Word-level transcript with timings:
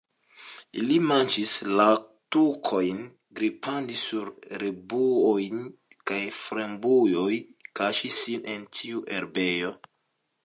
Ili 0.83 0.95
maĉis 1.09 1.51
laktukojn, 1.79 3.03
grimpadis 3.39 4.01
sur 4.11 4.31
ribujoj 4.63 5.61
kaj 6.13 6.19
frambujoj, 6.41 7.31
kaŝis 7.81 8.17
sin 8.23 8.49
en 8.55 8.65
ĉiu 8.81 9.05
herbejo. 9.17 9.71